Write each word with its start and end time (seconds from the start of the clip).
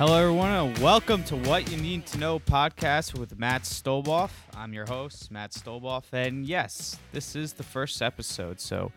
Hello, 0.00 0.18
everyone, 0.18 0.48
and 0.48 0.78
welcome 0.78 1.22
to 1.24 1.36
What 1.36 1.70
You 1.70 1.76
Need 1.76 2.06
to 2.06 2.16
Know 2.16 2.38
podcast 2.38 3.18
with 3.18 3.38
Matt 3.38 3.64
Stolboff. 3.64 4.30
I'm 4.56 4.72
your 4.72 4.86
host, 4.86 5.30
Matt 5.30 5.50
Stolboff, 5.50 6.04
and 6.14 6.46
yes, 6.46 6.98
this 7.12 7.36
is 7.36 7.52
the 7.52 7.62
first 7.62 8.00
episode. 8.00 8.60
So, 8.60 8.92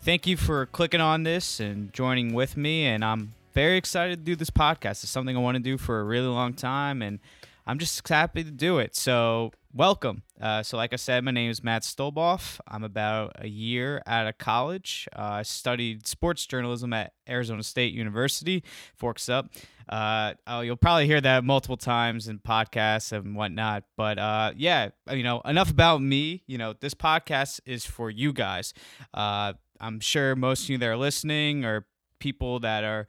thank 0.00 0.26
you 0.26 0.38
for 0.38 0.64
clicking 0.64 1.02
on 1.02 1.24
this 1.24 1.60
and 1.60 1.92
joining 1.92 2.32
with 2.32 2.56
me. 2.56 2.86
And 2.86 3.04
I'm 3.04 3.34
very 3.52 3.76
excited 3.76 4.20
to 4.20 4.24
do 4.24 4.34
this 4.34 4.48
podcast. 4.48 5.02
It's 5.02 5.10
something 5.10 5.36
I 5.36 5.40
want 5.40 5.56
to 5.56 5.62
do 5.62 5.76
for 5.76 6.00
a 6.00 6.04
really 6.04 6.28
long 6.28 6.54
time, 6.54 7.02
and 7.02 7.18
I'm 7.66 7.78
just 7.78 8.08
happy 8.08 8.42
to 8.42 8.50
do 8.50 8.78
it. 8.78 8.96
So, 8.96 9.52
welcome. 9.76 10.22
Uh, 10.40 10.62
so, 10.62 10.76
like 10.76 10.92
I 10.92 10.96
said, 10.96 11.22
my 11.22 11.30
name 11.30 11.50
is 11.50 11.62
Matt 11.62 11.82
Stolboff. 11.82 12.58
I'm 12.66 12.82
about 12.82 13.32
a 13.38 13.46
year 13.46 14.02
out 14.06 14.26
of 14.26 14.38
college. 14.38 15.06
Uh, 15.14 15.22
I 15.22 15.42
studied 15.42 16.06
sports 16.06 16.46
journalism 16.46 16.92
at 16.92 17.12
Arizona 17.28 17.62
State 17.62 17.92
University. 17.92 18.64
Forks 18.94 19.28
up. 19.28 19.50
Uh, 19.88 20.34
oh, 20.46 20.60
you'll 20.60 20.76
probably 20.76 21.06
hear 21.06 21.20
that 21.20 21.44
multiple 21.44 21.76
times 21.76 22.26
in 22.26 22.38
podcasts 22.38 23.12
and 23.12 23.36
whatnot. 23.36 23.84
But 23.96 24.18
uh, 24.18 24.52
yeah, 24.56 24.90
you 25.10 25.22
know, 25.22 25.40
enough 25.42 25.70
about 25.70 26.00
me. 26.02 26.42
You 26.46 26.58
know, 26.58 26.74
this 26.80 26.94
podcast 26.94 27.60
is 27.66 27.84
for 27.84 28.10
you 28.10 28.32
guys. 28.32 28.72
Uh, 29.12 29.52
I'm 29.78 30.00
sure 30.00 30.34
most 30.34 30.64
of 30.64 30.70
you 30.70 30.78
that 30.78 30.86
are 30.86 30.96
listening 30.96 31.64
are 31.64 31.86
people 32.18 32.60
that 32.60 32.82
are 32.82 33.06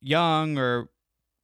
young 0.00 0.56
or 0.56 0.88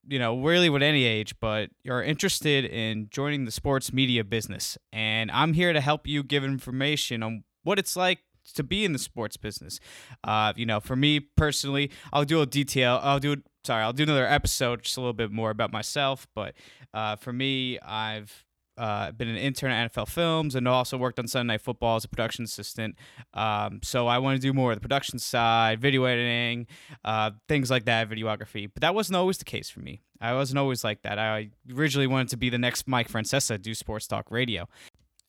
you 0.06 0.18
know, 0.18 0.40
really 0.40 0.68
with 0.68 0.82
any 0.82 1.04
age, 1.04 1.34
but 1.40 1.70
you're 1.82 2.02
interested 2.02 2.64
in 2.64 3.08
joining 3.10 3.44
the 3.44 3.50
sports 3.50 3.92
media 3.92 4.24
business. 4.24 4.76
And 4.92 5.30
I'm 5.30 5.52
here 5.52 5.72
to 5.72 5.80
help 5.80 6.06
you 6.06 6.22
give 6.22 6.44
information 6.44 7.22
on 7.22 7.44
what 7.62 7.78
it's 7.78 7.96
like 7.96 8.20
to 8.54 8.62
be 8.62 8.84
in 8.84 8.92
the 8.92 8.98
sports 8.98 9.36
business. 9.36 9.78
Uh, 10.24 10.52
you 10.56 10.66
know, 10.66 10.80
for 10.80 10.96
me 10.96 11.20
personally, 11.20 11.90
I'll 12.12 12.24
do 12.24 12.40
a 12.40 12.46
detail. 12.46 13.00
I'll 13.02 13.20
do 13.20 13.36
sorry, 13.64 13.82
I'll 13.84 13.92
do 13.92 14.02
another 14.02 14.26
episode 14.26 14.82
just 14.82 14.96
a 14.96 15.00
little 15.00 15.12
bit 15.12 15.30
more 15.30 15.50
about 15.50 15.72
myself. 15.72 16.26
But 16.34 16.54
uh, 16.92 17.16
for 17.16 17.32
me, 17.32 17.78
I've 17.80 18.44
uh, 18.78 19.12
been 19.12 19.28
an 19.28 19.36
intern 19.36 19.70
at 19.70 19.92
NFL 19.92 20.08
Films 20.08 20.54
and 20.54 20.66
also 20.66 20.96
worked 20.96 21.18
on 21.18 21.26
Sunday 21.26 21.54
Night 21.54 21.60
Football 21.60 21.96
as 21.96 22.04
a 22.04 22.08
production 22.08 22.44
assistant. 22.44 22.96
Um, 23.34 23.80
so 23.82 24.06
I 24.06 24.18
want 24.18 24.40
to 24.40 24.42
do 24.42 24.52
more 24.52 24.72
of 24.72 24.76
the 24.76 24.80
production 24.80 25.18
side, 25.18 25.80
video 25.80 26.04
editing, 26.04 26.66
uh, 27.04 27.32
things 27.48 27.70
like 27.70 27.84
that, 27.84 28.08
videography. 28.08 28.70
But 28.72 28.80
that 28.80 28.94
wasn't 28.94 29.16
always 29.16 29.38
the 29.38 29.44
case 29.44 29.68
for 29.68 29.80
me. 29.80 30.00
I 30.20 30.34
wasn't 30.34 30.58
always 30.58 30.84
like 30.84 31.02
that. 31.02 31.18
I 31.18 31.50
originally 31.72 32.06
wanted 32.06 32.28
to 32.28 32.36
be 32.36 32.48
the 32.48 32.58
next 32.58 32.86
Mike 32.86 33.08
Francesa, 33.08 33.60
do 33.60 33.74
sports 33.74 34.06
talk 34.06 34.30
radio. 34.30 34.68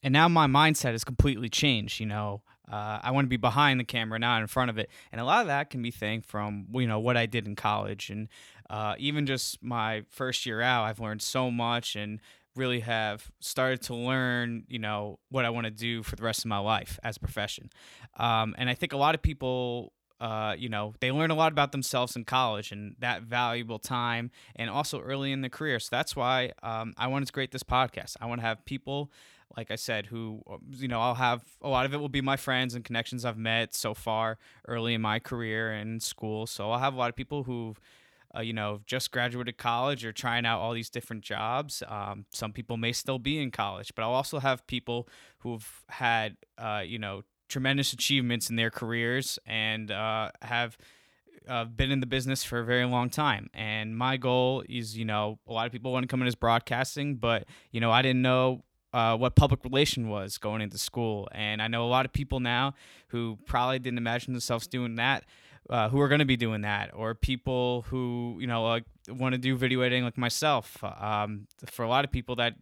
And 0.03 0.11
now 0.11 0.27
my 0.27 0.47
mindset 0.47 0.91
has 0.91 1.03
completely 1.03 1.49
changed. 1.49 1.99
You 1.99 2.05
know, 2.05 2.43
uh, 2.71 2.99
I 3.01 3.11
want 3.11 3.25
to 3.25 3.29
be 3.29 3.37
behind 3.37 3.79
the 3.79 3.85
camera, 3.85 4.19
not 4.19 4.41
in 4.41 4.47
front 4.47 4.69
of 4.69 4.77
it. 4.77 4.89
And 5.11 5.19
a 5.19 5.25
lot 5.25 5.41
of 5.41 5.47
that 5.47 5.69
can 5.69 5.81
be 5.81 5.91
thanked 5.91 6.27
from 6.27 6.67
you 6.73 6.87
know 6.87 6.99
what 6.99 7.17
I 7.17 7.25
did 7.25 7.47
in 7.47 7.55
college, 7.55 8.09
and 8.09 8.27
uh, 8.69 8.95
even 8.97 9.25
just 9.25 9.63
my 9.63 10.03
first 10.09 10.45
year 10.45 10.61
out. 10.61 10.83
I've 10.83 10.99
learned 10.99 11.21
so 11.21 11.49
much, 11.49 11.95
and 11.95 12.19
really 12.55 12.81
have 12.81 13.31
started 13.39 13.81
to 13.83 13.95
learn, 13.95 14.63
you 14.67 14.79
know, 14.79 15.19
what 15.29 15.45
I 15.45 15.49
want 15.49 15.65
to 15.65 15.71
do 15.71 16.03
for 16.03 16.15
the 16.15 16.23
rest 16.23 16.39
of 16.39 16.45
my 16.45 16.59
life 16.59 16.99
as 17.03 17.17
a 17.17 17.19
profession. 17.19 17.69
Um, 18.17 18.55
and 18.57 18.69
I 18.69 18.73
think 18.73 18.93
a 18.93 18.97
lot 18.97 19.15
of 19.15 19.21
people 19.21 19.93
uh, 20.21 20.55
you 20.57 20.69
know, 20.69 20.93
they 21.01 21.11
learn 21.11 21.31
a 21.31 21.35
lot 21.35 21.51
about 21.51 21.73
themselves 21.73 22.15
in 22.15 22.23
college 22.23 22.71
and 22.71 22.95
that 22.99 23.23
valuable 23.23 23.77
time 23.77 24.31
and 24.55 24.69
also 24.69 25.01
early 25.01 25.33
in 25.33 25.41
the 25.41 25.49
career. 25.49 25.81
So 25.81 25.89
that's 25.91 26.15
why 26.15 26.53
um, 26.61 26.93
I 26.97 27.07
wanted 27.07 27.25
to 27.25 27.33
create 27.33 27.51
this 27.51 27.63
podcast. 27.63 28.15
I 28.21 28.27
want 28.27 28.39
to 28.39 28.47
have 28.47 28.63
people 28.63 29.11
like 29.55 29.69
I 29.69 29.75
said, 29.75 30.07
who, 30.07 30.41
you 30.71 30.87
know, 30.87 30.99
I'll 30.99 31.15
have 31.15 31.43
a 31.61 31.69
lot 31.69 31.85
of 31.85 31.93
it 31.93 31.97
will 31.97 32.09
be 32.09 32.21
my 32.21 32.37
friends 32.37 32.73
and 32.73 32.83
connections 32.83 33.23
I've 33.23 33.37
met 33.37 33.73
so 33.75 33.93
far 33.93 34.39
early 34.67 34.93
in 34.93 35.01
my 35.01 35.19
career 35.19 35.71
and 35.71 36.01
school. 36.01 36.47
So 36.47 36.71
I'll 36.71 36.79
have 36.79 36.93
a 36.93 36.97
lot 36.97 37.09
of 37.09 37.15
people 37.15 37.43
who've, 37.43 37.79
uh, 38.35 38.41
you 38.41 38.53
know, 38.53 38.81
just 38.85 39.11
graduated 39.11 39.57
college 39.57 40.03
or 40.05 40.11
trying 40.11 40.45
out 40.45 40.59
all 40.59 40.73
these 40.73 40.89
different 40.89 41.23
jobs. 41.23 41.83
Um, 41.87 42.25
some 42.31 42.51
people 42.51 42.77
may 42.77 42.91
still 42.91 43.19
be 43.19 43.41
in 43.41 43.51
college, 43.51 43.93
but 43.95 44.03
I'll 44.03 44.13
also 44.13 44.39
have 44.39 44.65
people 44.67 45.07
who've 45.39 45.83
had, 45.89 46.37
uh, 46.57 46.81
you 46.85 46.99
know, 46.99 47.23
tremendous 47.49 47.93
achievements 47.93 48.49
in 48.49 48.55
their 48.55 48.71
careers 48.71 49.37
and 49.45 49.91
uh, 49.91 50.31
have 50.41 50.77
uh, 51.47 51.65
been 51.65 51.91
in 51.91 51.99
the 51.99 52.05
business 52.05 52.43
for 52.43 52.59
a 52.59 52.65
very 52.65 52.85
long 52.85 53.09
time. 53.09 53.49
And 53.53 53.95
my 53.95 54.17
goal 54.17 54.63
is, 54.67 54.97
you 54.97 55.05
know, 55.05 55.39
a 55.47 55.53
lot 55.53 55.65
of 55.65 55.71
people 55.71 55.91
want 55.91 56.03
to 56.03 56.07
come 56.07 56.21
in 56.21 56.27
as 56.27 56.35
broadcasting, 56.35 57.15
but, 57.15 57.45
you 57.71 57.79
know, 57.79 57.91
I 57.91 58.01
didn't 58.01 58.21
know 58.21 58.63
uh, 58.93 59.17
what 59.17 59.35
public 59.35 59.63
relation 59.63 60.07
was 60.07 60.37
going 60.37 60.61
into 60.61 60.77
school. 60.77 61.27
And 61.31 61.61
I 61.61 61.67
know 61.67 61.83
a 61.83 61.89
lot 61.89 62.05
of 62.05 62.13
people 62.13 62.39
now 62.39 62.75
who 63.07 63.37
probably 63.45 63.79
didn't 63.79 63.97
imagine 63.97 64.33
themselves 64.33 64.67
doing 64.67 64.95
that, 64.95 65.25
uh, 65.69 65.89
who 65.89 65.99
are 65.99 66.07
going 66.07 66.19
to 66.19 66.25
be 66.25 66.37
doing 66.37 66.61
that, 66.61 66.91
or 66.93 67.15
people 67.15 67.83
who 67.89 68.37
you 68.39 68.47
know 68.47 68.63
like 68.63 68.85
want 69.07 69.33
to 69.33 69.39
do 69.39 69.55
video 69.55 69.81
editing 69.81 70.03
like 70.03 70.17
myself. 70.17 70.83
Um, 70.83 71.47
for 71.65 71.83
a 71.83 71.89
lot 71.89 72.05
of 72.05 72.11
people, 72.11 72.35
that 72.37 72.55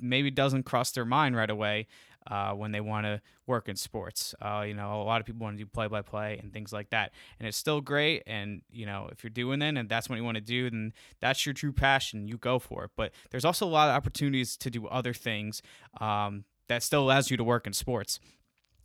maybe 0.00 0.30
doesn't 0.30 0.64
cross 0.64 0.90
their 0.90 1.04
mind 1.04 1.36
right 1.36 1.50
away 1.50 1.86
uh, 2.30 2.52
when 2.52 2.72
they 2.72 2.80
want 2.80 3.06
to 3.06 3.20
work 3.46 3.68
in 3.68 3.76
sports. 3.76 4.34
Uh, 4.40 4.64
you 4.66 4.74
know, 4.74 5.00
a 5.00 5.04
lot 5.04 5.20
of 5.20 5.26
people 5.26 5.44
want 5.44 5.56
to 5.56 5.64
do 5.64 5.68
play 5.68 5.86
by 5.86 6.02
play 6.02 6.38
and 6.42 6.52
things 6.52 6.72
like 6.72 6.90
that. 6.90 7.12
And 7.38 7.46
it's 7.46 7.56
still 7.56 7.80
great. 7.80 8.22
And, 8.26 8.62
you 8.70 8.86
know, 8.86 9.08
if 9.12 9.22
you're 9.22 9.30
doing 9.30 9.60
that 9.60 9.76
and 9.76 9.88
that's 9.88 10.08
what 10.08 10.16
you 10.16 10.24
want 10.24 10.36
to 10.36 10.40
do, 10.40 10.68
then 10.68 10.92
that's 11.20 11.46
your 11.46 11.52
true 11.52 11.72
passion. 11.72 12.26
You 12.26 12.36
go 12.38 12.58
for 12.58 12.84
it. 12.84 12.90
But 12.96 13.12
there's 13.30 13.44
also 13.44 13.66
a 13.66 13.68
lot 13.68 13.88
of 13.88 13.94
opportunities 13.94 14.56
to 14.58 14.70
do 14.70 14.86
other 14.88 15.14
things 15.14 15.62
um, 16.00 16.44
that 16.68 16.82
still 16.82 17.02
allows 17.02 17.30
you 17.30 17.36
to 17.36 17.44
work 17.44 17.66
in 17.66 17.72
sports. 17.72 18.18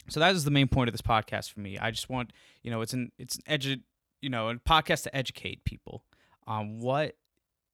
So 0.09 0.19
that 0.19 0.35
is 0.35 0.44
the 0.44 0.51
main 0.51 0.67
point 0.67 0.88
of 0.89 0.94
this 0.94 1.01
podcast 1.01 1.51
for 1.53 1.59
me. 1.59 1.78
I 1.78 1.91
just 1.91 2.09
want, 2.09 2.31
you 2.63 2.72
know, 2.72 2.81
it's 2.81 2.94
an 2.94 3.12
it's 3.17 3.38
an 3.38 3.44
edu- 3.47 3.84
you 4.22 4.29
know, 4.29 4.50
a 4.50 4.56
podcast 4.56 5.03
to 5.03 5.16
educate 5.16 5.63
people 5.63 6.03
on 6.47 6.79
what 6.79 7.16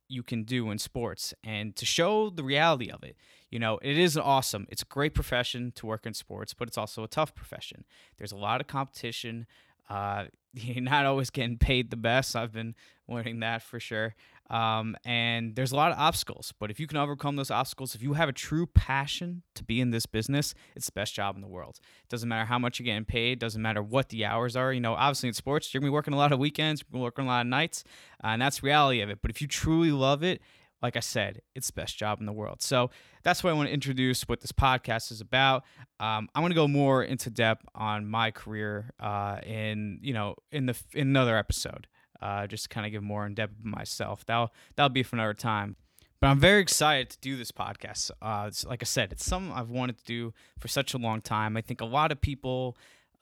you 0.10 0.24
can 0.24 0.44
do 0.44 0.72
in 0.72 0.78
sports 0.78 1.34
and 1.44 1.76
to 1.76 1.86
show 1.86 2.30
the 2.30 2.44
reality 2.44 2.90
of 2.90 3.04
it. 3.04 3.18
You 3.50 3.60
know, 3.60 3.78
it 3.82 3.98
is 3.98 4.18
awesome. 4.18 4.66
It's 4.70 4.82
a 4.82 4.86
great 4.86 5.14
profession 5.14 5.72
to 5.76 5.86
work 5.86 6.06
in 6.06 6.14
sports, 6.14 6.54
but 6.54 6.68
it's 6.68 6.78
also 6.78 7.04
a 7.04 7.08
tough 7.08 7.36
profession. 7.36 7.84
There's 8.18 8.32
a 8.32 8.38
lot 8.38 8.62
of 8.62 8.68
competition. 8.68 9.48
Uh, 9.90 10.26
you're 10.54 10.82
not 10.82 11.06
always 11.06 11.30
getting 11.30 11.58
paid 11.58 11.92
the 11.92 11.98
best. 11.98 12.36
I've 12.36 12.52
been 12.52 12.76
learning 13.08 13.42
that 13.42 13.62
for 13.62 13.80
sure. 13.80 14.16
Um, 14.50 14.96
and 15.04 15.56
there's 15.56 15.74
a 15.74 15.76
lot 15.76 15.92
of 15.92 15.98
obstacles, 15.98 16.54
but 16.58 16.72
if 16.72 16.80
you 16.80 16.88
can 16.88 16.98
overcome 16.98 17.36
those 17.36 17.52
obstacles, 17.52 17.96
if 17.96 18.02
you 18.02 18.14
have 18.14 18.30
a 18.30 18.34
true 18.34 18.66
passion 18.66 19.44
to 19.56 19.64
be 19.64 19.82
in 19.82 19.92
this 19.92 20.06
business, 20.06 20.54
it's 20.74 20.86
the 20.86 20.94
best 20.94 21.14
job 21.14 21.36
in 21.36 21.42
the 21.42 21.50
world. 21.50 21.80
It 22.04 22.10
doesn't 22.10 22.30
matter 22.30 22.46
how 22.46 22.58
much 22.58 22.80
you're 22.80 22.86
getting 22.86 23.04
paid, 23.04 23.40
doesn't 23.40 23.62
matter 23.62 23.84
what 23.84 24.08
the 24.08 24.24
hours 24.24 24.56
are. 24.56 24.72
You 24.72 24.80
know, 24.80 24.94
obviously 24.94 25.28
in 25.28 25.34
sports, 25.34 25.74
you're 25.74 25.82
gonna 25.82 25.90
be 25.92 25.94
working 25.94 26.14
a 26.14 26.18
lot 26.18 26.32
of 26.32 26.40
weekends, 26.40 26.82
you're 26.82 26.88
gonna 26.94 27.02
be 27.02 27.04
working 27.04 27.26
a 27.26 27.28
lot 27.28 27.42
of 27.42 27.48
nights, 27.48 27.84
uh, 28.24 28.28
and 28.28 28.42
that's 28.42 28.64
reality 28.64 29.02
of 29.02 29.10
it. 29.10 29.20
But 29.22 29.32
if 29.32 29.42
you 29.42 29.48
truly 29.48 29.92
love 29.92 30.24
it, 30.24 30.42
like 30.82 30.96
I 30.96 31.02
said, 31.02 31.42
it's 31.56 31.68
the 31.68 31.74
best 31.74 31.98
job 31.98 32.20
in 32.20 32.26
the 32.26 32.34
world. 32.34 32.62
So 32.62 32.92
that's 33.24 33.44
what 33.44 33.50
I 33.50 33.54
want 33.54 33.70
to 33.70 33.74
introduce 33.74 34.24
what 34.24 34.42
this 34.42 34.52
podcast 34.52 35.12
is 35.12 35.22
about. 35.22 35.64
Um, 36.00 36.30
I 36.36 36.40
want 36.40 36.52
to 36.52 36.56
go 36.56 36.68
more 36.68 37.04
into 37.04 37.30
depth 37.30 37.66
on 37.74 38.08
my 38.08 38.32
career 38.32 38.92
uh, 39.00 39.40
in 39.46 40.00
you 40.02 40.14
know 40.14 40.36
in 40.52 40.68
the 40.68 40.78
in 40.94 41.08
another 41.08 41.38
episode 41.38 41.88
uh, 42.22 42.48
just 42.48 42.70
kind 42.70 42.86
of 42.86 42.92
give 42.92 43.04
more 43.04 43.26
in 43.26 43.36
depth 43.36 43.64
myself. 43.64 44.26
That'll 44.26 44.52
that'll 44.76 44.90
be 44.90 45.04
for 45.04 45.16
another 45.16 45.34
time. 45.34 45.76
But 46.20 46.28
I'm 46.28 46.40
very 46.40 46.62
excited 46.62 47.12
to 47.12 47.20
do 47.20 47.38
this 47.38 47.52
podcast. 47.52 48.10
Uh, 48.22 48.50
like 48.66 48.82
I 48.82 48.86
said, 48.86 49.12
it's 49.12 49.24
something 49.24 49.54
I've 49.54 49.70
wanted 49.70 50.00
to 50.00 50.04
do 50.04 50.34
for 50.60 50.68
such 50.68 50.96
a 50.96 50.98
long 50.98 51.22
time. 51.22 51.56
I 51.56 51.62
think 51.62 51.80
a 51.80 51.86
lot 51.86 52.12
of 52.12 52.20
people, 52.20 52.76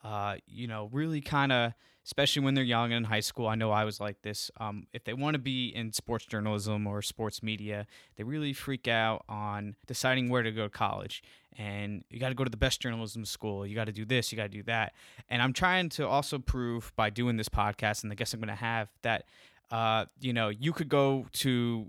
uh, 0.06 0.36
you 0.48 0.68
know, 0.68 0.90
really 0.92 1.20
kind 1.20 1.52
of 1.52 1.74
especially 2.06 2.44
when 2.44 2.54
they're 2.54 2.64
young 2.64 2.94
and 2.94 3.04
in 3.04 3.04
high 3.06 3.20
school. 3.20 3.48
I 3.48 3.56
know 3.56 3.72
I 3.72 3.84
was 3.84 4.00
like 4.00 4.22
this. 4.22 4.52
Um, 4.60 4.86
if 4.94 5.04
they 5.04 5.14
want 5.14 5.34
to 5.34 5.40
be 5.40 5.70
in 5.70 5.92
sports 5.92 6.26
journalism 6.26 6.86
or 6.86 7.02
sports 7.02 7.42
media, 7.42 7.88
they 8.16 8.24
really 8.24 8.54
freak 8.54 8.88
out 8.88 9.26
on 9.28 9.76
deciding 9.88 10.30
where 10.30 10.44
to 10.44 10.52
go 10.52 10.66
to 10.66 10.70
college. 10.70 11.24
And 11.58 12.04
you 12.12 12.20
got 12.20 12.30
to 12.30 12.36
go 12.36 12.44
to 12.44 12.50
the 12.50 12.58
best 12.58 12.80
journalism 12.80 13.26
school. 13.26 13.66
You 13.66 13.74
got 13.74 13.86
to 13.86 13.92
do 13.92 14.06
this. 14.06 14.32
You 14.32 14.36
got 14.36 14.44
to 14.44 14.50
do 14.50 14.62
that. 14.64 14.94
And 15.30 15.42
I'm 15.42 15.54
trying 15.54 15.90
to 15.90 16.08
also 16.08 16.38
prove 16.38 16.94
by 16.96 17.10
doing 17.10 17.38
this 17.38 17.50
podcast, 17.50 18.04
and 18.04 18.12
the 18.12 18.16
guess 18.16 18.34
I'm 18.34 18.40
going 18.40 18.50
to 18.50 18.56
have 18.56 18.90
that. 19.02 19.26
Uh, 19.72 20.06
you 20.22 20.32
know, 20.32 20.50
you 20.50 20.74
could 20.74 20.90
go 20.90 21.26
to 21.34 21.88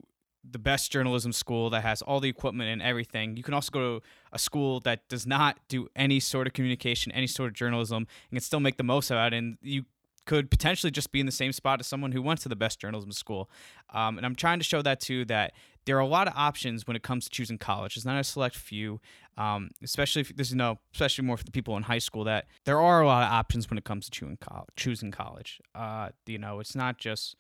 the 0.51 0.59
best 0.59 0.93
journalism 0.93 1.33
school 1.33 1.71
that 1.71 1.83
has 1.83 2.03
all 2.03 2.21
the 2.21 2.29
equipment 2.29 2.71
and 2.71 2.83
everything. 2.83 3.37
You 3.37 3.43
can 3.43 3.55
also 3.55 3.71
go 3.71 3.99
to 3.99 4.07
a 4.33 4.39
school 4.39 4.81
that 4.81 5.09
does 5.09 5.27
not 5.27 5.59
do 5.69 5.89
any 5.97 6.21
sort 6.21 6.47
of 6.47 6.53
communication, 6.53 7.13
any 7.13 7.27
sort 7.27 7.49
of 7.49 7.55
journalism, 7.55 8.07
and 8.31 8.37
can 8.37 8.41
still 8.41 8.61
make 8.61 8.77
the 8.77 8.85
most 8.85 9.11
out 9.11 9.19
of 9.19 9.33
it. 9.33 9.37
And 9.37 9.59
you 9.63 9.85
could 10.27 10.51
potentially 10.51 10.91
just 10.91 11.13
be 11.13 11.21
in 11.21 11.27
the 11.27 11.33
same 11.33 11.53
spot 11.53 11.81
as 11.81 11.87
someone 11.87 12.13
who 12.13 12.21
went 12.21 12.41
to 12.41 12.49
the 12.49 12.57
best 12.57 12.81
journalism 12.81 13.13
school. 13.13 13.49
Um, 13.95 14.17
and 14.19 14.27
I'm 14.27 14.35
trying 14.35 14.59
to 14.59 14.65
show 14.65 14.83
that 14.83 15.01
too 15.01 15.25
that 15.27 15.53
there 15.87 15.97
are 15.97 16.01
a 16.01 16.07
lot 16.07 16.27
of 16.27 16.35
options 16.37 16.87
when 16.87 16.97
it 16.97 17.03
comes 17.03 17.25
to 17.25 17.31
choosing 17.31 17.59
college. 17.59 17.97
It's 17.97 18.05
not 18.05 18.19
a 18.19 18.25
select 18.25 18.57
few, 18.57 19.01
um, 19.39 19.71
especially 19.83 20.23
if 20.23 20.37
this 20.37 20.49
is 20.49 20.57
no, 20.57 20.79
especially 20.93 21.25
more 21.25 21.37
for 21.37 21.45
the 21.45 21.53
people 21.53 21.77
in 21.77 21.85
high 21.85 21.99
school 21.99 22.25
that 22.25 22.47
there 22.65 22.81
are 22.81 23.01
a 23.01 23.07
lot 23.07 23.23
of 23.23 23.33
options 23.33 23.71
when 23.71 23.79
it 23.79 23.85
comes 23.85 24.07
to 24.07 24.11
choosing 24.11 24.37
college. 24.37 24.69
Choosing 24.77 25.13
college, 25.13 25.61
uh, 25.75 26.09
you 26.27 26.39
know, 26.39 26.59
it's 26.59 26.75
not 26.75 26.99
just 26.99 27.37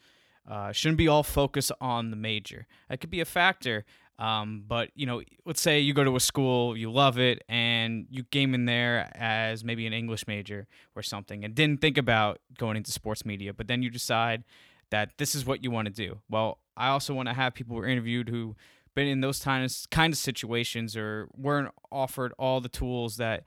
uh, 0.48 0.72
shouldn't 0.72 0.98
be 0.98 1.08
all 1.08 1.22
focused 1.22 1.72
on 1.80 2.10
the 2.10 2.16
major. 2.16 2.66
That 2.88 3.00
could 3.00 3.10
be 3.10 3.20
a 3.20 3.24
factor, 3.24 3.84
um, 4.18 4.64
but 4.66 4.90
you 4.94 5.06
know, 5.06 5.22
let's 5.44 5.60
say 5.60 5.80
you 5.80 5.92
go 5.92 6.04
to 6.04 6.16
a 6.16 6.20
school, 6.20 6.76
you 6.76 6.90
love 6.90 7.18
it, 7.18 7.42
and 7.48 8.06
you 8.10 8.24
came 8.24 8.54
in 8.54 8.64
there 8.64 9.10
as 9.14 9.64
maybe 9.64 9.86
an 9.86 9.92
English 9.92 10.26
major 10.26 10.66
or 10.94 11.02
something, 11.02 11.44
and 11.44 11.54
didn't 11.54 11.80
think 11.80 11.98
about 11.98 12.40
going 12.58 12.76
into 12.76 12.92
sports 12.92 13.24
media, 13.24 13.52
but 13.52 13.68
then 13.68 13.82
you 13.82 13.90
decide 13.90 14.44
that 14.90 15.10
this 15.18 15.34
is 15.34 15.44
what 15.44 15.64
you 15.64 15.70
want 15.70 15.86
to 15.86 15.92
do. 15.92 16.20
Well, 16.30 16.58
I 16.76 16.88
also 16.88 17.12
want 17.12 17.28
to 17.28 17.34
have 17.34 17.54
people 17.54 17.76
who 17.76 17.82
are 17.82 17.88
interviewed 17.88 18.28
who 18.28 18.54
been 18.94 19.06
in 19.06 19.20
those 19.20 19.38
times 19.38 19.86
kind 19.90 20.12
of 20.12 20.18
situations 20.18 20.96
or 20.96 21.28
weren't 21.36 21.70
offered 21.92 22.32
all 22.38 22.60
the 22.60 22.68
tools 22.68 23.18
that 23.18 23.44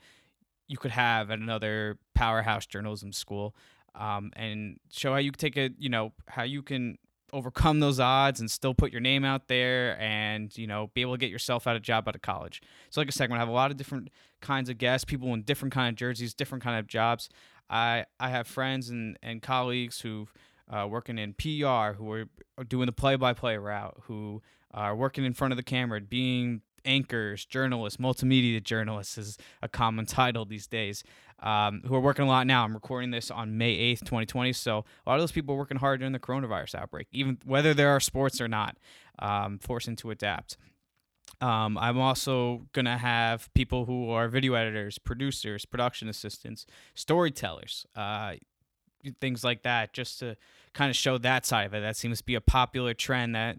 you 0.67 0.77
could 0.77 0.91
have 0.91 1.31
at 1.31 1.39
another 1.39 1.97
powerhouse 2.13 2.65
journalism 2.67 3.11
school 3.11 3.55
um, 3.95 4.31
and 4.35 4.79
show 4.91 5.11
how 5.11 5.17
you 5.17 5.31
take 5.31 5.57
a 5.57 5.69
you 5.77 5.89
know 5.89 6.13
how 6.27 6.43
you 6.43 6.61
can 6.61 6.97
overcome 7.31 7.79
those 7.79 7.99
odds 7.99 8.39
and 8.39 8.49
still 8.49 8.73
put 8.73 8.91
your 8.91 9.01
name 9.01 9.23
out 9.23 9.47
there 9.47 9.99
and 10.01 10.57
you 10.57 10.67
know 10.67 10.89
be 10.93 11.01
able 11.01 11.13
to 11.13 11.17
get 11.17 11.29
yourself 11.29 11.67
out 11.67 11.75
of 11.75 11.81
job 11.81 12.07
out 12.07 12.15
of 12.15 12.21
college. 12.21 12.61
So 12.89 13.01
like 13.01 13.07
i 13.07 13.11
said 13.11 13.25
i'm 13.25 13.29
gonna 13.29 13.39
have 13.39 13.49
a 13.49 13.53
lot 13.53 13.71
of 13.71 13.77
different 13.77 14.09
kinds 14.41 14.69
of 14.69 14.77
guests 14.77 15.05
people 15.05 15.33
in 15.33 15.43
different 15.43 15.73
kind 15.73 15.89
of 15.89 15.95
jerseys 15.95 16.33
different 16.33 16.63
kind 16.63 16.79
of 16.79 16.87
jobs. 16.87 17.29
I 17.69 18.05
i 18.19 18.29
have 18.29 18.47
friends 18.47 18.89
and 18.89 19.17
and 19.21 19.41
colleagues 19.41 20.01
who 20.01 20.27
uh, 20.71 20.87
working 20.87 21.17
in 21.17 21.33
pr 21.33 21.93
who 21.97 22.11
are 22.11 22.63
doing 22.67 22.85
the 22.85 22.91
play-by-play 22.91 23.57
route 23.57 23.97
who 24.03 24.41
are 24.71 24.95
working 24.95 25.25
in 25.25 25.33
front 25.33 25.51
of 25.51 25.57
the 25.57 25.63
camera 25.63 25.99
being 25.99 26.61
anchors, 26.85 27.45
journalists, 27.45 27.97
multimedia 27.97 28.63
journalists 28.63 29.17
is 29.17 29.37
a 29.61 29.67
common 29.67 30.05
title 30.05 30.45
these 30.45 30.67
days, 30.67 31.03
um, 31.41 31.81
who 31.85 31.95
are 31.95 31.99
working 31.99 32.25
a 32.25 32.27
lot 32.27 32.47
now. 32.47 32.63
I'm 32.63 32.73
recording 32.73 33.11
this 33.11 33.31
on 33.31 33.57
May 33.57 33.75
8th, 33.93 33.99
2020. 33.99 34.53
So 34.53 34.85
a 35.05 35.09
lot 35.09 35.15
of 35.15 35.21
those 35.21 35.31
people 35.31 35.55
are 35.55 35.57
working 35.57 35.77
hard 35.77 35.99
during 35.99 36.13
the 36.13 36.19
coronavirus 36.19 36.75
outbreak, 36.75 37.07
even 37.11 37.37
whether 37.45 37.73
there 37.73 37.89
are 37.89 37.99
sports 37.99 38.41
or 38.41 38.47
not, 38.47 38.77
um, 39.19 39.59
forcing 39.59 39.95
to 39.97 40.11
adapt. 40.11 40.57
Um, 41.41 41.77
I'm 41.77 41.99
also 41.99 42.65
going 42.73 42.85
to 42.85 42.97
have 42.97 43.53
people 43.53 43.85
who 43.85 44.09
are 44.09 44.27
video 44.27 44.55
editors, 44.55 44.97
producers, 44.97 45.65
production 45.65 46.09
assistants, 46.09 46.65
storytellers, 46.95 47.85
uh, 47.95 48.33
things 49.21 49.43
like 49.43 49.63
that, 49.63 49.93
just 49.93 50.19
to 50.19 50.35
kind 50.73 50.89
of 50.89 50.95
show 50.95 51.17
that 51.19 51.45
side 51.45 51.67
of 51.67 51.73
it. 51.73 51.81
That 51.81 51.95
seems 51.95 52.19
to 52.19 52.25
be 52.25 52.35
a 52.35 52.41
popular 52.41 52.93
trend 52.93 53.35
that 53.35 53.55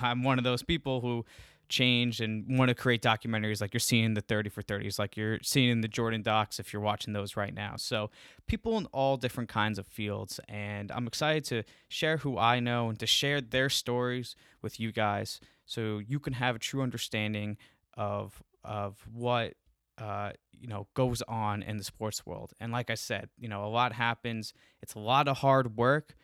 I'm 0.00 0.22
one 0.22 0.38
of 0.38 0.44
those 0.44 0.62
people 0.62 1.00
who 1.00 1.24
changed 1.68 2.20
and 2.20 2.58
want 2.58 2.68
to 2.68 2.74
create 2.74 3.02
documentaries 3.02 3.60
like 3.60 3.72
you're 3.72 3.80
seeing 3.80 4.14
the 4.14 4.20
30 4.20 4.50
for 4.50 4.62
30s, 4.62 4.98
like 4.98 5.16
you're 5.16 5.38
seeing 5.42 5.70
in 5.70 5.80
the 5.80 5.88
Jordan 5.88 6.22
docs 6.22 6.58
if 6.58 6.72
you're 6.72 6.82
watching 6.82 7.12
those 7.12 7.36
right 7.36 7.54
now. 7.54 7.74
So 7.76 8.10
people 8.46 8.76
in 8.78 8.86
all 8.86 9.16
different 9.16 9.48
kinds 9.48 9.78
of 9.78 9.86
fields. 9.86 10.40
And 10.48 10.90
I'm 10.92 11.06
excited 11.06 11.44
to 11.44 11.62
share 11.88 12.18
who 12.18 12.38
I 12.38 12.60
know 12.60 12.88
and 12.88 12.98
to 12.98 13.06
share 13.06 13.40
their 13.40 13.68
stories 13.68 14.36
with 14.62 14.78
you 14.78 14.92
guys 14.92 15.40
so 15.66 15.98
you 15.98 16.20
can 16.20 16.34
have 16.34 16.56
a 16.56 16.58
true 16.58 16.82
understanding 16.82 17.56
of 17.96 18.42
of 18.64 18.96
what 19.12 19.54
uh, 19.98 20.32
you 20.52 20.66
know 20.66 20.86
goes 20.94 21.22
on 21.22 21.62
in 21.62 21.76
the 21.76 21.84
sports 21.84 22.26
world. 22.26 22.52
And 22.60 22.72
like 22.72 22.90
I 22.90 22.94
said, 22.94 23.28
you 23.38 23.48
know, 23.48 23.64
a 23.64 23.68
lot 23.68 23.92
happens. 23.92 24.52
It's 24.82 24.94
a 24.94 24.98
lot 24.98 25.28
of 25.28 25.38
hard 25.38 25.76
work, 25.76 26.14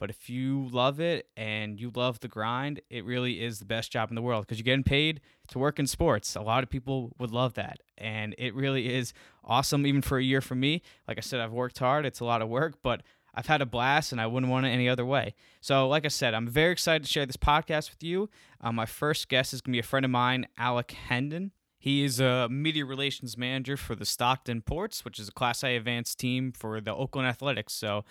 but 0.00 0.08
if 0.08 0.30
you 0.30 0.66
love 0.72 0.98
it 0.98 1.28
and 1.36 1.78
you 1.78 1.92
love 1.94 2.20
the 2.20 2.26
grind, 2.26 2.80
it 2.88 3.04
really 3.04 3.42
is 3.42 3.58
the 3.58 3.66
best 3.66 3.92
job 3.92 4.08
in 4.08 4.14
the 4.14 4.22
world 4.22 4.46
because 4.46 4.58
you're 4.58 4.64
getting 4.64 4.82
paid 4.82 5.20
to 5.48 5.58
work 5.58 5.78
in 5.78 5.86
sports. 5.86 6.34
A 6.34 6.40
lot 6.40 6.64
of 6.64 6.70
people 6.70 7.12
would 7.18 7.30
love 7.30 7.52
that. 7.54 7.80
And 7.98 8.34
it 8.38 8.54
really 8.54 8.92
is 8.92 9.12
awesome, 9.44 9.86
even 9.86 10.00
for 10.00 10.16
a 10.16 10.22
year 10.22 10.40
for 10.40 10.54
me. 10.54 10.80
Like 11.06 11.18
I 11.18 11.20
said, 11.20 11.38
I've 11.38 11.52
worked 11.52 11.78
hard, 11.78 12.06
it's 12.06 12.20
a 12.20 12.24
lot 12.24 12.40
of 12.40 12.48
work, 12.48 12.78
but 12.82 13.02
I've 13.34 13.46
had 13.46 13.60
a 13.60 13.66
blast 13.66 14.10
and 14.10 14.20
I 14.20 14.26
wouldn't 14.26 14.50
want 14.50 14.64
it 14.64 14.70
any 14.70 14.88
other 14.88 15.04
way. 15.04 15.34
So, 15.60 15.86
like 15.86 16.06
I 16.06 16.08
said, 16.08 16.32
I'm 16.32 16.48
very 16.48 16.72
excited 16.72 17.04
to 17.04 17.08
share 17.08 17.26
this 17.26 17.36
podcast 17.36 17.90
with 17.90 18.02
you. 18.02 18.30
Um, 18.62 18.76
my 18.76 18.86
first 18.86 19.28
guest 19.28 19.52
is 19.52 19.60
going 19.60 19.72
to 19.72 19.76
be 19.76 19.80
a 19.80 19.84
friend 19.84 20.04
of 20.04 20.10
mine, 20.10 20.48
Alec 20.56 20.92
Hendon. 20.92 21.52
He 21.78 22.04
is 22.04 22.20
a 22.20 22.48
media 22.50 22.84
relations 22.84 23.38
manager 23.38 23.76
for 23.76 23.94
the 23.94 24.04
Stockton 24.04 24.62
Ports, 24.62 25.04
which 25.04 25.18
is 25.18 25.28
a 25.28 25.32
Class 25.32 25.62
A 25.62 25.76
advanced 25.76 26.18
team 26.18 26.52
for 26.52 26.80
the 26.80 26.94
Oakland 26.94 27.28
Athletics. 27.28 27.74
So, 27.74 28.04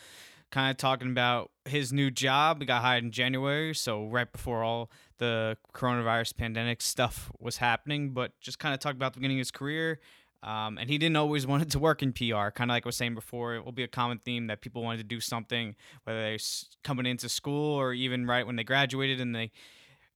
kind 0.52 0.72
of 0.72 0.78
talking 0.78 1.12
about 1.12 1.52
his 1.66 1.94
new 1.94 2.12
job. 2.12 2.60
He 2.60 2.66
got 2.66 2.82
hired 2.82 3.04
in 3.04 3.12
January, 3.12 3.74
so 3.76 4.08
right 4.08 4.32
before 4.32 4.64
all 4.64 4.90
the 5.18 5.58
coronavirus 5.74 6.38
pandemic 6.38 6.82
stuff 6.82 7.32
was 7.40 7.58
happening, 7.58 8.12
but 8.12 8.40
just 8.40 8.60
kind 8.60 8.74
of 8.74 8.80
talk 8.80 8.96
about 8.96 9.14
the 9.14 9.20
beginning 9.20 9.38
of 9.38 9.42
his 9.42 9.52
career. 9.52 10.00
Um, 10.42 10.78
and 10.78 10.90
he 10.90 10.98
didn't 10.98 11.18
always 11.18 11.46
want 11.48 11.70
to 11.70 11.80
work 11.80 12.02
in 12.02 12.14
PR. 12.14 12.50
Kind 12.50 12.70
of 12.72 12.76
like 12.76 12.86
I 12.86 12.90
was 12.90 12.98
saying 12.98 13.16
before, 13.16 13.56
it 13.56 13.66
will 13.66 13.72
be 13.72 13.84
a 13.84 13.88
common 13.88 14.20
theme 14.20 14.48
that 14.48 14.62
people 14.62 14.84
wanted 14.84 15.00
to 15.00 15.04
do 15.04 15.20
something, 15.20 15.76
whether 16.04 16.22
they're 16.22 16.38
coming 16.84 17.06
into 17.06 17.30
school 17.30 17.76
or 17.76 17.94
even 17.94 18.26
right 18.26 18.46
when 18.46 18.56
they 18.56 18.64
graduated 18.64 19.20
and 19.20 19.36
they, 19.36 19.52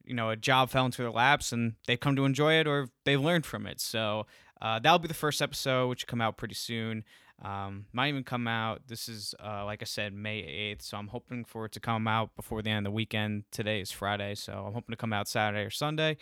you 0.06 0.13
know, 0.13 0.30
a 0.30 0.35
job 0.35 0.69
fell 0.69 0.85
into 0.85 1.01
their 1.01 1.12
laps 1.12 1.51
and 1.51 1.74
they've 1.88 2.00
come 2.00 2.15
to 2.15 2.25
enjoy 2.25 2.53
it 2.53 2.68
or 2.68 2.89
they've 3.06 3.21
learned 3.21 3.45
from 3.45 3.68
it. 3.68 3.80
So 3.80 4.25
uh, 4.62 4.80
that'll 4.80 5.00
be 5.00 5.07
the 5.09 5.13
first 5.13 5.41
episode, 5.41 5.89
which 5.89 6.03
will 6.03 6.09
come 6.09 6.21
out 6.21 6.38
pretty 6.38 6.56
soon. 6.56 7.03
Um, 7.44 7.86
might 7.92 8.10
even 8.10 8.24
come 8.24 8.48
out. 8.48 8.84
This 8.88 9.10
is, 9.10 9.36
uh, 9.44 9.66
like 9.66 9.81
I 9.81 9.86
said, 9.86 10.13
May 10.13 10.42
8th. 10.42 10.84
So 10.84 10.98
I'm 10.98 11.10
hoping 11.10 11.44
for 11.44 11.66
it 11.66 11.74
to 11.74 11.80
come 11.80 12.07
out 12.07 12.36
before 12.36 12.62
the 12.62 12.69
end 12.69 12.88
of 12.88 12.92
the 12.92 12.95
weekend. 12.95 13.44
Today 13.51 13.81
is 13.81 13.92
Friday. 13.92 14.36
So 14.36 14.54
I'm 14.54 14.74
hoping 14.74 14.94
to 14.94 14.98
come 14.98 15.12
out 15.12 15.28
Saturday 15.28 15.63
or 15.63 15.69
Sunday. 15.69 16.18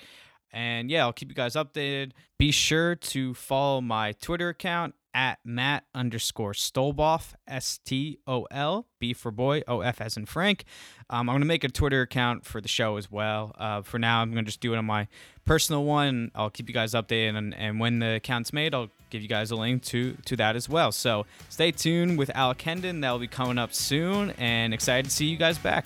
And 0.52 0.90
yeah, 0.90 1.06
I'll 1.06 1.14
keep 1.14 1.30
you 1.30 1.36
guys 1.36 1.54
updated. 1.54 2.12
Be 2.38 2.52
sure 2.52 2.96
to 2.96 3.34
follow 3.34 3.82
my 3.82 4.14
Twitter 4.14 4.50
account 4.50 4.96
at 5.14 5.40
Matt 5.44 5.84
underscore 5.94 6.54
Stolboff, 6.54 7.34
S 7.48 7.80
T 7.84 8.20
O 8.28 8.48
L, 8.52 8.88
B 9.00 9.14
for 9.14 9.32
boy, 9.32 9.62
O 9.68 9.82
F 9.82 10.02
as 10.02 10.18
in 10.18 10.26
Frank. 10.26 10.64
Um, 11.10 11.30
I'm 11.30 11.34
going 11.34 11.42
to 11.42 11.48
make 11.48 11.64
a 11.64 11.70
Twitter 11.70 12.02
account 12.02 12.46
for 12.46 12.62
the 12.62 12.68
show 12.68 12.98
as 12.98 13.12
well. 13.12 13.54
Uh, 13.58 13.82
for 13.82 14.00
now, 14.00 14.22
I'm 14.22 14.32
going 14.32 14.44
to 14.44 14.50
just 14.50 14.62
do 14.62 14.74
it 14.74 14.78
on 14.78 14.86
my 14.86 15.08
personal 15.46 15.84
one. 15.84 16.32
I'll 16.34 16.50
keep 16.50 16.68
you 16.68 16.74
guys 16.74 16.94
updated, 16.94 17.38
and, 17.38 17.54
and 17.54 17.80
when 17.80 18.00
the 18.00 18.16
account's 18.16 18.54
made, 18.54 18.74
I'll 18.74 18.90
give 19.12 19.22
you 19.22 19.28
guys 19.28 19.52
a 19.52 19.56
link 19.56 19.84
to, 19.84 20.16
to 20.26 20.36
that 20.38 20.56
as 20.56 20.68
well. 20.68 20.92
So 20.92 21.26
stay 21.50 21.72
tuned 21.72 22.18
with 22.18 22.32
Alec 22.34 22.62
Hendon. 22.62 23.02
That'll 23.02 23.20
be 23.20 23.28
coming 23.28 23.58
up 23.58 23.74
soon, 23.74 24.32
and 24.40 24.74
excited 24.74 25.06
to 25.06 25.12
see 25.12 25.26
you 25.26 25.38
guys 25.38 25.58
back. 25.58 25.86